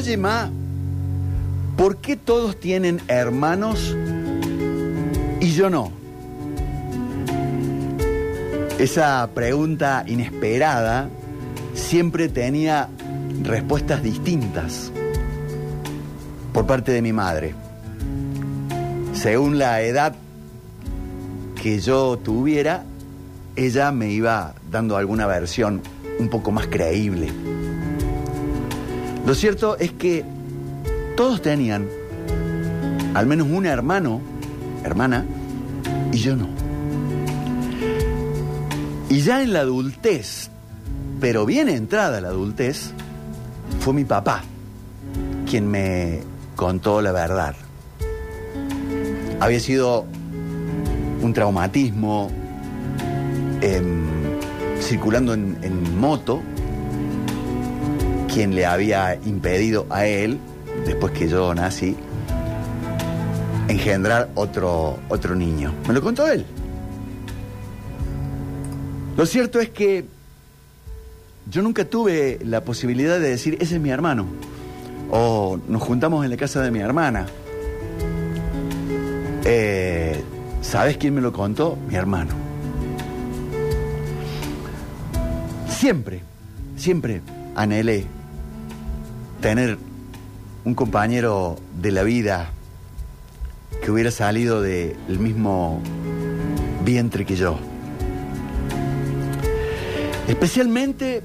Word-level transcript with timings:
Oye, 0.00 0.16
Ma, 0.16 0.48
¿por 1.76 1.98
qué 1.98 2.16
todos 2.16 2.58
tienen 2.58 3.02
hermanos 3.06 3.94
y 5.40 5.50
yo 5.52 5.68
no? 5.68 5.92
Esa 8.78 9.28
pregunta 9.34 10.04
inesperada 10.06 11.10
siempre 11.74 12.30
tenía 12.30 12.88
respuestas 13.42 14.02
distintas 14.02 14.90
por 16.54 16.64
parte 16.66 16.92
de 16.92 17.02
mi 17.02 17.12
madre. 17.12 17.54
Según 19.12 19.58
la 19.58 19.82
edad 19.82 20.14
que 21.62 21.78
yo 21.78 22.16
tuviera, 22.16 22.84
ella 23.54 23.92
me 23.92 24.10
iba 24.10 24.54
dando 24.70 24.96
alguna 24.96 25.26
versión 25.26 25.82
un 26.18 26.30
poco 26.30 26.52
más 26.52 26.68
creíble. 26.68 27.49
Lo 29.26 29.34
cierto 29.34 29.76
es 29.78 29.92
que 29.92 30.24
todos 31.16 31.42
tenían 31.42 31.88
al 33.14 33.26
menos 33.26 33.48
un 33.48 33.66
hermano, 33.66 34.20
hermana, 34.84 35.24
y 36.12 36.18
yo 36.18 36.36
no. 36.36 36.48
Y 39.08 39.20
ya 39.20 39.42
en 39.42 39.52
la 39.52 39.60
adultez, 39.60 40.50
pero 41.20 41.44
bien 41.44 41.68
entrada 41.68 42.20
la 42.20 42.28
adultez, 42.28 42.92
fue 43.80 43.92
mi 43.92 44.04
papá 44.04 44.42
quien 45.48 45.68
me 45.68 46.20
contó 46.54 47.02
la 47.02 47.12
verdad. 47.12 47.54
Había 49.40 49.58
sido 49.58 50.06
un 51.22 51.32
traumatismo 51.32 52.30
em, 53.60 54.06
circulando 54.80 55.34
en, 55.34 55.58
en 55.62 55.98
moto 55.98 56.40
quien 58.32 58.54
le 58.54 58.64
había 58.64 59.16
impedido 59.26 59.86
a 59.90 60.06
él, 60.06 60.38
después 60.86 61.12
que 61.12 61.28
yo 61.28 61.52
nací, 61.54 61.96
engendrar 63.68 64.30
otro, 64.34 64.98
otro 65.08 65.34
niño. 65.34 65.74
Me 65.88 65.94
lo 65.94 66.00
contó 66.00 66.28
él. 66.28 66.44
Lo 69.16 69.26
cierto 69.26 69.60
es 69.60 69.70
que 69.70 70.04
yo 71.50 71.62
nunca 71.62 71.84
tuve 71.84 72.38
la 72.44 72.64
posibilidad 72.64 73.18
de 73.18 73.30
decir, 73.30 73.56
ese 73.60 73.76
es 73.76 73.80
mi 73.80 73.90
hermano. 73.90 74.26
O 75.10 75.58
nos 75.68 75.82
juntamos 75.82 76.24
en 76.24 76.30
la 76.30 76.36
casa 76.36 76.62
de 76.62 76.70
mi 76.70 76.78
hermana. 76.78 77.26
Eh, 79.44 80.22
¿Sabes 80.62 80.96
quién 80.96 81.14
me 81.14 81.20
lo 81.20 81.32
contó? 81.32 81.76
Mi 81.88 81.96
hermano. 81.96 82.32
Siempre, 85.68 86.20
siempre 86.76 87.22
anhelé 87.56 88.19
tener 89.40 89.78
un 90.64 90.74
compañero 90.74 91.58
de 91.80 91.92
la 91.92 92.02
vida 92.02 92.50
que 93.82 93.90
hubiera 93.90 94.10
salido 94.10 94.60
del 94.60 95.18
mismo 95.18 95.80
vientre 96.84 97.24
que 97.24 97.36
yo. 97.36 97.58
Especialmente 100.28 101.22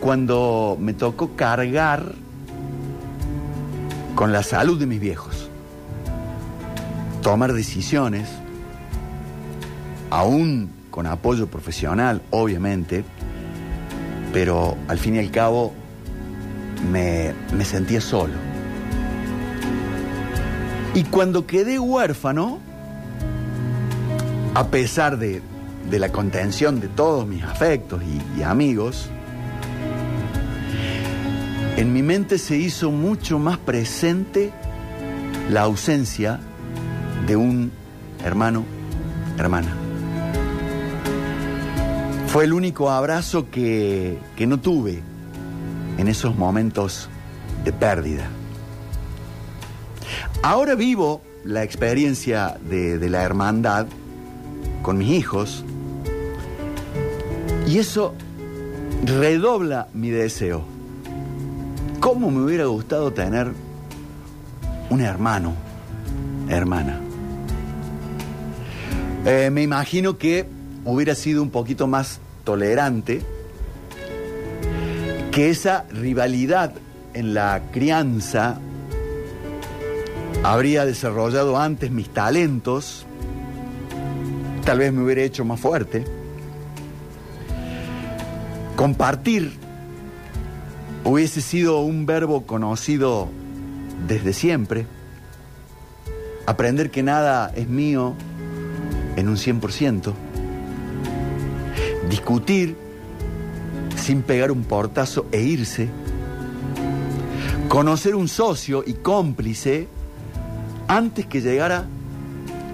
cuando 0.00 0.76
me 0.80 0.92
tocó 0.92 1.36
cargar 1.36 2.12
con 4.14 4.32
la 4.32 4.42
salud 4.42 4.78
de 4.78 4.86
mis 4.86 5.00
viejos, 5.00 5.48
tomar 7.22 7.52
decisiones, 7.52 8.28
aún 10.10 10.70
con 10.90 11.06
apoyo 11.06 11.46
profesional, 11.46 12.22
obviamente, 12.30 13.04
pero 14.32 14.76
al 14.88 14.98
fin 14.98 15.16
y 15.16 15.18
al 15.18 15.30
cabo 15.30 15.72
me, 16.90 17.34
me 17.56 17.64
sentía 17.64 18.00
solo. 18.00 18.34
Y 20.94 21.04
cuando 21.04 21.46
quedé 21.46 21.78
huérfano, 21.78 22.58
a 24.54 24.68
pesar 24.68 25.18
de, 25.18 25.42
de 25.90 25.98
la 25.98 26.10
contención 26.10 26.80
de 26.80 26.88
todos 26.88 27.26
mis 27.26 27.44
afectos 27.44 28.02
y, 28.38 28.42
amigos, 28.42 29.08
en 31.76 31.92
mi 31.92 32.02
mente 32.02 32.38
se 32.38 32.56
hizo 32.56 32.90
mucho 32.90 33.38
más 33.38 33.58
presente 33.58 34.52
la 35.50 35.62
ausencia 35.62 36.40
de 37.26 37.36
un 37.36 37.70
hermano, 38.24 38.64
hermana. 39.38 39.74
Fue 42.28 42.44
el 42.44 42.52
único 42.52 42.90
abrazo 42.90 43.50
que, 43.50 44.18
que 44.34 44.46
no 44.46 44.58
tuve 44.58 45.02
en 45.98 46.08
esos 46.08 46.36
momentos 46.36 47.08
de 47.64 47.72
pérdida. 47.72 48.28
Ahora 50.42 50.74
vivo 50.74 51.22
la 51.44 51.62
experiencia 51.62 52.58
de, 52.68 52.98
la 53.08 53.22
hermandad 53.22 53.86
con 54.82 54.98
mis 54.98 55.10
hijos 55.10 55.64
y 57.66 57.78
eso 57.78 58.14
redobla 59.04 59.88
mi 59.92 60.10
deseo. 60.10 60.64
¿Cómo 62.00 62.30
me 62.30 62.44
hubiera 62.44 62.66
gustado 62.66 63.12
tener 63.12 63.52
un 64.90 65.00
hermano, 65.00 65.54
hermana? 66.48 67.00
Eh, 69.24 69.50
me 69.50 69.62
imagino 69.62 70.18
que 70.18 70.48
hubiera 70.84 71.16
sido 71.16 71.42
un 71.42 71.50
poquito 71.50 71.88
más 71.88 72.20
tolerante 72.44 73.22
que 75.36 75.50
esa 75.50 75.84
rivalidad 75.90 76.72
en 77.12 77.34
la 77.34 77.64
crianza 77.70 78.58
habría 80.42 80.86
desarrollado 80.86 81.58
antes 81.58 81.90
mis 81.90 82.08
talentos, 82.08 83.04
tal 84.64 84.78
vez 84.78 84.94
me 84.94 85.04
hubiera 85.04 85.20
hecho 85.20 85.44
más 85.44 85.60
fuerte. 85.60 86.04
Compartir 88.76 89.52
hubiese 91.04 91.42
sido 91.42 91.80
un 91.80 92.06
verbo 92.06 92.46
conocido 92.46 93.28
desde 94.08 94.32
siempre. 94.32 94.86
Aprender 96.46 96.90
que 96.90 97.02
nada 97.02 97.52
es 97.54 97.68
mío 97.68 98.14
en 99.16 99.28
un 99.28 99.36
100%. 99.36 100.14
Discutir 102.08 102.85
sin 104.06 104.22
pegar 104.22 104.52
un 104.52 104.62
portazo 104.62 105.26
e 105.32 105.42
irse. 105.42 105.88
Conocer 107.68 108.14
un 108.14 108.28
socio 108.28 108.84
y 108.86 108.92
cómplice 108.92 109.88
antes 110.86 111.26
que 111.26 111.40
llegara 111.40 111.86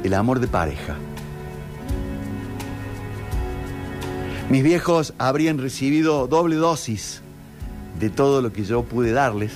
el 0.04 0.12
amor 0.12 0.40
de 0.40 0.46
pareja. 0.46 0.94
Mis 4.50 4.62
viejos 4.62 5.14
habrían 5.16 5.56
recibido 5.56 6.26
doble 6.26 6.56
dosis 6.56 7.22
de 7.98 8.10
todo 8.10 8.42
lo 8.42 8.52
que 8.52 8.64
yo 8.64 8.82
pude 8.82 9.12
darles. 9.12 9.52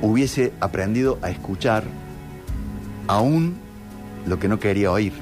Hubiese 0.00 0.54
aprendido 0.60 1.18
a 1.20 1.28
escuchar 1.28 1.84
aún 3.06 3.58
lo 4.26 4.38
que 4.38 4.48
no 4.48 4.58
quería 4.58 4.90
oír. 4.92 5.12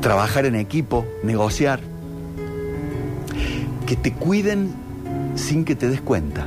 Trabajar 0.00 0.46
en 0.46 0.54
equipo, 0.54 1.04
negociar. 1.22 1.92
Que 3.86 3.96
te 3.96 4.12
cuiden 4.12 4.72
sin 5.34 5.64
que 5.64 5.74
te 5.74 5.88
des 5.88 6.00
cuenta. 6.00 6.46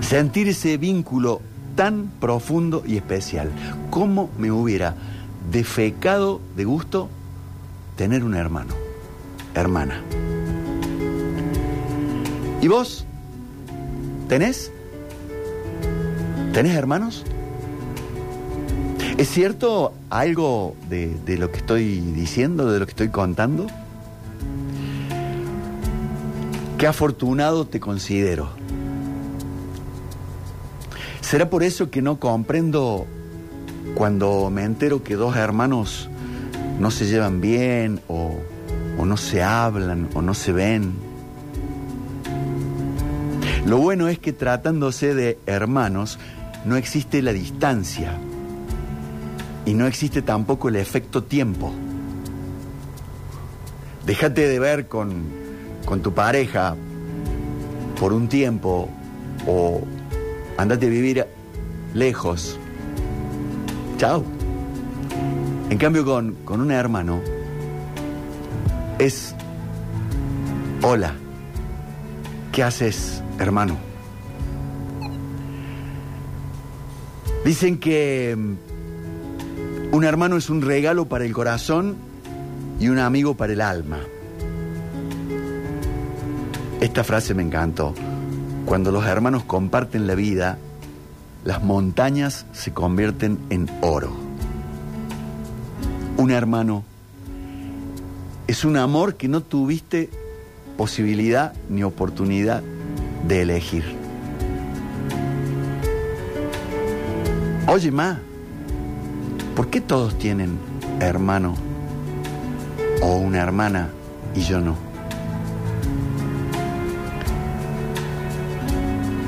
Sentir 0.00 0.48
ese 0.48 0.76
vínculo 0.76 1.40
tan 1.74 2.10
profundo 2.20 2.82
y 2.86 2.96
especial. 2.96 3.50
¿Cómo 3.90 4.30
me 4.38 4.50
hubiera 4.50 4.94
defecado 5.50 6.40
de 6.56 6.64
gusto 6.64 7.08
tener 7.96 8.24
un 8.24 8.34
hermano, 8.34 8.74
hermana? 9.54 10.00
¿Y 12.60 12.68
vos? 12.68 13.06
¿Tenés? 14.28 14.70
¿Tenés 16.52 16.74
hermanos? 16.74 17.24
¿Es 19.18 19.28
cierto 19.28 19.94
algo 20.10 20.74
de, 20.88 21.14
de, 21.26 21.38
lo 21.38 21.50
que 21.50 21.58
estoy 21.58 22.00
diciendo, 22.00 22.70
de 22.70 22.78
lo 22.78 22.86
que 22.86 22.90
estoy 22.90 23.08
contando? 23.08 23.66
Qué 26.82 26.88
afortunado 26.88 27.64
te 27.64 27.78
considero. 27.78 28.48
¿Será 31.20 31.48
por 31.48 31.62
eso 31.62 31.92
que 31.92 32.02
no 32.02 32.18
comprendo 32.18 33.06
cuando 33.94 34.50
me 34.50 34.64
entero 34.64 35.04
que 35.04 35.14
dos 35.14 35.36
hermanos 35.36 36.10
no 36.80 36.90
se 36.90 37.06
llevan 37.06 37.40
bien 37.40 38.00
o, 38.08 38.36
o 38.98 39.06
no 39.06 39.16
se 39.16 39.44
hablan 39.44 40.08
o 40.14 40.22
no 40.22 40.34
se 40.34 40.50
ven? 40.50 40.94
Lo 43.64 43.78
bueno 43.78 44.08
es 44.08 44.18
que 44.18 44.32
tratándose 44.32 45.14
de 45.14 45.38
hermanos 45.46 46.18
no 46.64 46.74
existe 46.74 47.22
la 47.22 47.32
distancia 47.32 48.18
y 49.66 49.74
no 49.74 49.86
existe 49.86 50.20
tampoco 50.20 50.68
el 50.68 50.74
efecto 50.74 51.22
tiempo. 51.22 51.72
Déjate 54.04 54.48
de 54.48 54.58
ver 54.58 54.88
con, 54.88 55.41
con 55.84 56.00
tu 56.00 56.12
pareja 56.12 56.76
por 57.98 58.12
un 58.12 58.28
tiempo 58.28 58.88
o 59.46 59.82
andate 60.56 60.86
a 60.86 60.90
vivir 60.90 61.26
lejos. 61.94 62.58
Chao. 63.98 64.24
En 65.70 65.78
cambio 65.78 66.04
con, 66.04 66.34
con 66.44 66.60
un 66.60 66.70
hermano 66.70 67.20
es, 68.98 69.34
hola, 70.82 71.14
¿qué 72.52 72.62
haces, 72.62 73.22
hermano? 73.38 73.76
Dicen 77.44 77.78
que 77.78 78.36
mm, 78.36 79.94
un 79.94 80.04
hermano 80.04 80.36
es 80.36 80.48
un 80.50 80.62
regalo 80.62 81.06
para 81.06 81.24
el 81.24 81.32
corazón 81.32 81.96
y 82.78 82.88
un 82.88 82.98
amigo 82.98 83.34
para 83.34 83.52
el 83.52 83.60
alma. 83.60 83.98
Esta 86.92 87.04
frase 87.04 87.32
me 87.32 87.42
encantó. 87.42 87.94
Cuando 88.66 88.92
los 88.92 89.06
hermanos 89.06 89.44
comparten 89.44 90.06
la 90.06 90.14
vida, 90.14 90.58
las 91.42 91.62
montañas 91.62 92.44
se 92.52 92.74
convierten 92.74 93.38
en 93.48 93.70
oro. 93.80 94.12
Un 96.18 96.30
hermano 96.30 96.84
es 98.46 98.66
un 98.66 98.76
amor 98.76 99.14
que 99.14 99.26
no 99.26 99.40
tuviste 99.40 100.10
posibilidad 100.76 101.54
ni 101.70 101.82
oportunidad 101.82 102.62
de 103.26 103.40
elegir. 103.40 103.84
Oye, 107.68 107.90
Ma, 107.90 108.18
¿por 109.56 109.68
qué 109.68 109.80
todos 109.80 110.18
tienen 110.18 110.58
hermano 111.00 111.54
o 113.00 113.16
una 113.16 113.38
hermana 113.40 113.88
y 114.34 114.42
yo 114.42 114.60
no? 114.60 114.91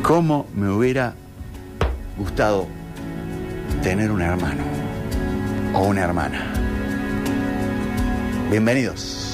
¿Cómo 0.05 0.47
me 0.55 0.69
hubiera 0.69 1.15
gustado 2.19 2.67
tener 3.83 4.11
un 4.11 4.21
hermano 4.21 4.63
o 5.73 5.85
una 5.85 6.03
hermana? 6.03 6.45
Bienvenidos. 8.51 9.34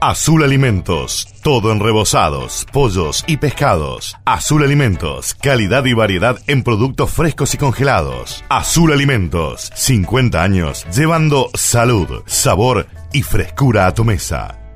Azul 0.00 0.44
Alimentos, 0.44 1.26
todo 1.42 1.72
en 1.72 1.80
rebozados, 1.80 2.66
pollos 2.72 3.24
y 3.26 3.38
pescados. 3.38 4.16
Azul 4.24 4.62
Alimentos, 4.62 5.34
calidad 5.34 5.84
y 5.86 5.92
variedad 5.92 6.38
en 6.46 6.62
productos 6.62 7.10
frescos 7.10 7.54
y 7.54 7.58
congelados. 7.58 8.44
Azul 8.48 8.92
Alimentos, 8.92 9.72
50 9.74 10.40
años 10.40 10.86
llevando 10.94 11.50
salud, 11.54 12.22
sabor 12.26 12.86
y 13.12 13.22
frescura 13.22 13.88
a 13.88 13.94
tu 13.94 14.04
mesa. 14.04 14.67